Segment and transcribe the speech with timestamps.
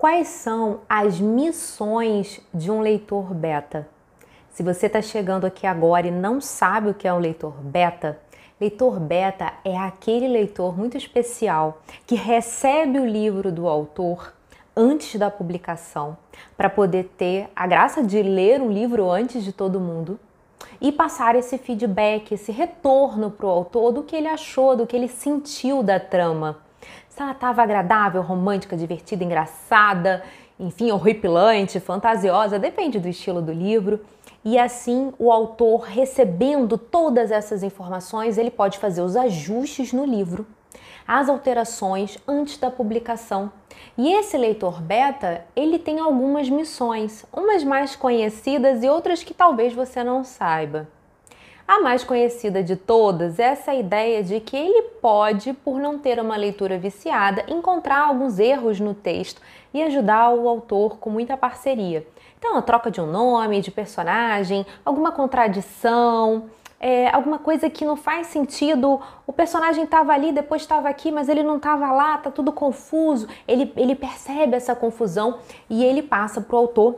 [0.00, 3.86] Quais são as missões de um leitor beta?
[4.48, 8.18] Se você está chegando aqui agora e não sabe o que é um leitor beta,
[8.58, 14.32] leitor beta é aquele leitor muito especial que recebe o livro do autor
[14.74, 16.16] antes da publicação,
[16.56, 20.18] para poder ter a graça de ler o livro antes de todo mundo
[20.80, 24.96] e passar esse feedback, esse retorno para o autor do que ele achou, do que
[24.96, 26.69] ele sentiu da trama.
[27.32, 30.22] Estava agradável, romântica, divertida, engraçada,
[30.58, 34.00] enfim, horripilante, fantasiosa, depende do estilo do livro.
[34.44, 40.46] E assim, o autor recebendo todas essas informações, ele pode fazer os ajustes no livro
[41.10, 43.50] as alterações antes da publicação.
[43.98, 49.74] E esse leitor beta, ele tem algumas missões, umas mais conhecidas e outras que talvez
[49.74, 50.88] você não saiba.
[51.70, 56.18] A mais conhecida de todas é essa ideia de que ele pode, por não ter
[56.18, 59.40] uma leitura viciada, encontrar alguns erros no texto
[59.72, 62.04] e ajudar o autor com muita parceria.
[62.36, 66.46] Então, a troca de um nome, de personagem, alguma contradição,
[66.80, 71.28] é, alguma coisa que não faz sentido, o personagem estava ali, depois estava aqui, mas
[71.28, 73.28] ele não estava lá, tá tudo confuso.
[73.46, 76.96] Ele, ele percebe essa confusão e ele passa para o autor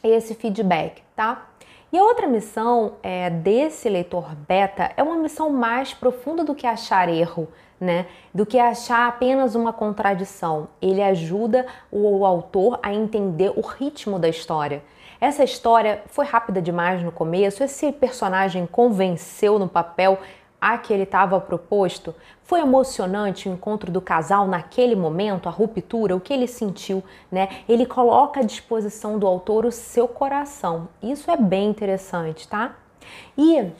[0.00, 1.48] esse feedback, tá?
[1.92, 6.66] E a outra missão é, desse leitor beta é uma missão mais profunda do que
[6.66, 7.48] achar erro,
[7.80, 8.06] né?
[8.34, 10.68] Do que achar apenas uma contradição.
[10.82, 14.82] Ele ajuda o, o autor a entender o ritmo da história.
[15.20, 20.18] Essa história foi rápida demais no começo, esse personagem convenceu no papel
[20.66, 22.12] a que ele estava proposto.
[22.42, 27.48] Foi emocionante o encontro do casal naquele momento, a ruptura, o que ele sentiu, né?
[27.68, 30.88] Ele coloca à disposição do autor o seu coração.
[31.00, 32.74] Isso é bem interessante, tá?
[33.38, 33.70] E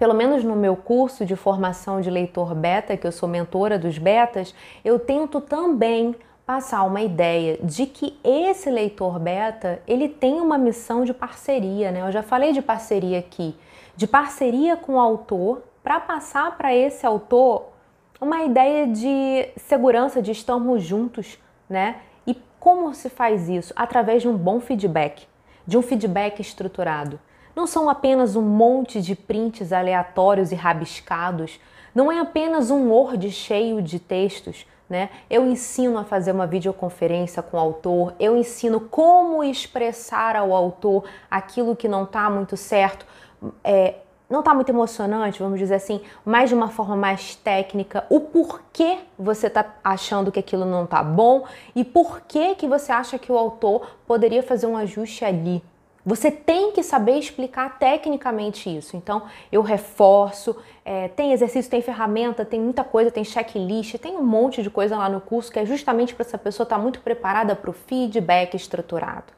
[0.00, 3.96] pelo menos no meu curso de formação de leitor beta, que eu sou mentora dos
[3.96, 4.52] betas,
[4.84, 11.04] eu tento também passar uma ideia de que esse leitor beta, ele tem uma missão
[11.04, 12.02] de parceria, né?
[12.02, 13.56] Eu já falei de parceria aqui,
[13.96, 17.68] de parceria com o autor para passar para esse autor
[18.20, 21.38] uma ideia de segurança, de estarmos juntos,
[21.70, 22.00] né?
[22.26, 23.72] E como se faz isso?
[23.76, 25.28] Através de um bom feedback,
[25.64, 27.20] de um feedback estruturado.
[27.54, 31.60] Não são apenas um monte de prints aleatórios e rabiscados,
[31.94, 35.08] não é apenas um Word cheio de textos, né?
[35.30, 41.04] Eu ensino a fazer uma videoconferência com o autor, eu ensino como expressar ao autor
[41.30, 43.06] aquilo que não está muito certo,
[43.62, 43.94] é,
[44.28, 48.98] não está muito emocionante, vamos dizer assim, mas de uma forma mais técnica, o porquê
[49.18, 51.44] você está achando que aquilo não está bom
[51.74, 55.62] e por que que você acha que o autor poderia fazer um ajuste ali,
[56.04, 58.96] você tem que saber explicar tecnicamente isso.
[58.96, 64.22] Então, eu reforço, é, tem exercício, tem ferramenta, tem muita coisa, tem checklist, tem um
[64.22, 67.00] monte de coisa lá no curso que é justamente para essa pessoa estar tá muito
[67.00, 69.32] preparada para o feedback estruturado.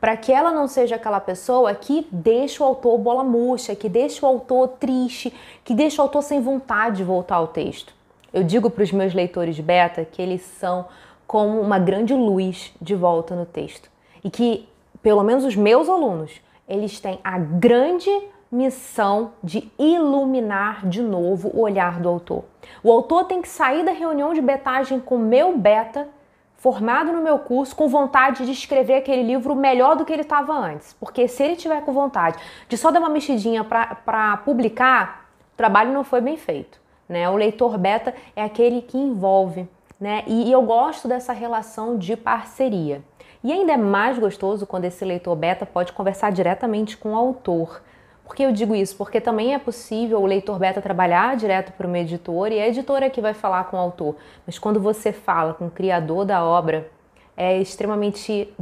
[0.00, 4.24] Para que ela não seja aquela pessoa que deixa o autor bola murcha, que deixa
[4.24, 7.92] o autor triste, que deixa o autor sem vontade de voltar ao texto.
[8.32, 10.86] Eu digo para os meus leitores beta que eles são
[11.26, 13.90] como uma grande luz de volta no texto.
[14.22, 14.68] E que
[15.02, 18.10] pelo menos os meus alunos, eles têm a grande
[18.50, 22.44] missão de iluminar de novo o olhar do autor.
[22.82, 26.08] O autor tem que sair da reunião de betagem com meu beta,
[26.58, 30.52] formado no meu curso, com vontade de escrever aquele livro melhor do que ele estava
[30.52, 30.92] antes.
[30.92, 32.38] Porque se ele tiver com vontade
[32.68, 36.80] de só dar uma mexidinha para publicar, o trabalho não foi bem feito.
[37.08, 37.28] Né?
[37.30, 39.68] O leitor beta é aquele que envolve.
[40.00, 40.24] Né?
[40.26, 43.02] E eu gosto dessa relação de parceria.
[43.42, 47.80] E ainda é mais gostoso quando esse leitor beta pode conversar diretamente com o autor.
[48.28, 48.94] Por que eu digo isso?
[48.94, 53.06] Porque também é possível o leitor beta trabalhar direto para uma editora e a editora
[53.06, 54.16] é que vai falar com o autor.
[54.46, 56.90] Mas quando você fala com o criador da obra,
[57.34, 58.54] é extremamente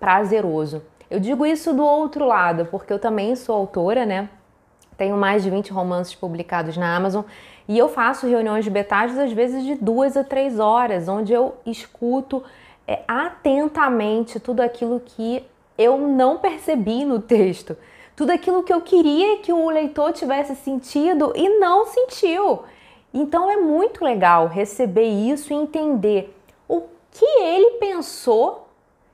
[0.00, 0.82] prazeroso.
[1.10, 4.30] Eu digo isso do outro lado, porque eu também sou autora, né?
[4.96, 7.24] Tenho mais de 20 romances publicados na Amazon
[7.68, 11.56] e eu faço reuniões de betágios às vezes de duas a três horas, onde eu
[11.66, 12.42] escuto
[12.88, 15.44] é, atentamente tudo aquilo que
[15.76, 17.76] eu não percebi no texto,
[18.16, 22.62] tudo aquilo que eu queria que o leitor tivesse sentido e não sentiu.
[23.12, 26.36] Então é muito legal receber isso e entender
[26.68, 28.68] o que ele pensou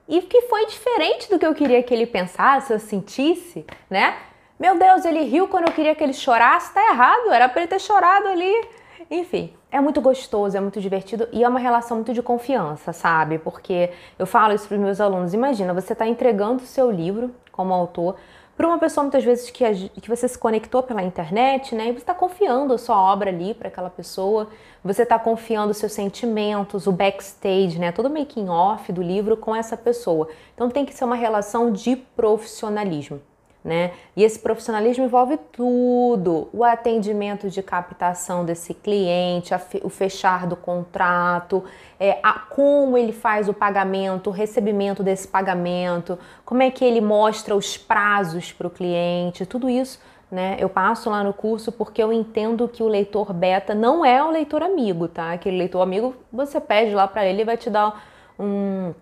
[0.08, 4.16] e que foi diferente do que eu queria que ele pensasse, ou sentisse, né?
[4.58, 7.68] Meu Deus, ele riu quando eu queria que ele chorasse, tá errado, era para ele
[7.68, 8.52] ter chorado ali.
[9.10, 13.38] Enfim, é muito gostoso, é muito divertido e é uma relação muito de confiança, sabe?
[13.38, 15.32] Porque eu falo isso para os meus alunos.
[15.32, 18.16] Imagina, você está entregando o seu livro como autor
[18.60, 21.88] para uma pessoa muitas vezes que, que você se conectou pela internet, né?
[21.88, 24.50] E você está confiando a sua obra ali para aquela pessoa,
[24.84, 27.90] você está confiando seus sentimentos, o backstage, né?
[27.90, 30.28] Todo o making off do livro com essa pessoa.
[30.54, 33.22] Então tem que ser uma relação de profissionalismo
[33.62, 33.92] né?
[34.16, 39.52] E esse profissionalismo envolve tudo: o atendimento de captação desse cliente,
[39.82, 41.62] o fechar do contrato,
[41.98, 47.00] é, a, como ele faz o pagamento, o recebimento desse pagamento, como é que ele
[47.00, 50.00] mostra os prazos para o cliente, tudo isso.
[50.30, 50.56] Né?
[50.60, 54.30] Eu passo lá no curso porque eu entendo que o leitor beta não é o
[54.30, 55.32] leitor amigo, tá?
[55.32, 58.00] Aquele leitor amigo, você pede lá para ele e vai te dar
[58.38, 58.94] um,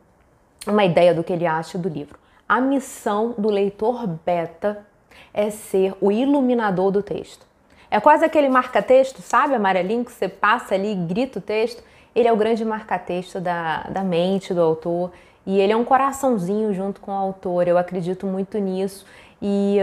[0.66, 2.18] uma ideia do que ele acha do livro.
[2.48, 4.86] A missão do leitor beta
[5.34, 7.46] é ser o iluminador do texto.
[7.90, 11.82] É quase aquele marca-texto, sabe, amarelinho, que você passa ali e grita o texto.
[12.14, 15.12] Ele é o grande marca-texto da, da mente do autor
[15.46, 17.68] e ele é um coraçãozinho junto com o autor.
[17.68, 19.04] Eu acredito muito nisso
[19.40, 19.78] e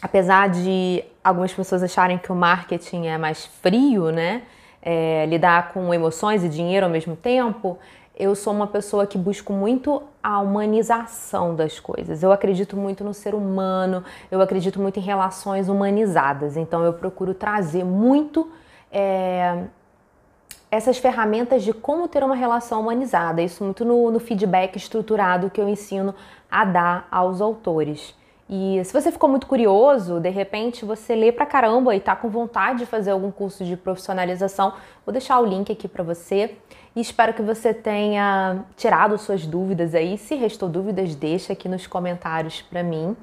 [0.00, 4.42] apesar de algumas pessoas acharem que o marketing é mais frio, né?
[4.80, 7.76] É, lidar com emoções e dinheiro ao mesmo tempo,
[8.16, 12.22] eu sou uma pessoa que busco muito a humanização das coisas.
[12.22, 16.56] Eu acredito muito no ser humano, eu acredito muito em relações humanizadas.
[16.56, 18.50] Então eu procuro trazer muito
[18.90, 19.64] é,
[20.70, 23.42] essas ferramentas de como ter uma relação humanizada.
[23.42, 26.14] Isso muito no, no feedback estruturado que eu ensino
[26.50, 28.14] a dar aos autores.
[28.48, 32.28] E se você ficou muito curioso, de repente você lê pra caramba e tá com
[32.28, 34.72] vontade de fazer algum curso de profissionalização,
[35.04, 36.56] vou deixar o link aqui para você
[36.94, 40.16] e espero que você tenha tirado suas dúvidas aí.
[40.16, 43.16] Se restou dúvidas, deixa aqui nos comentários para mim.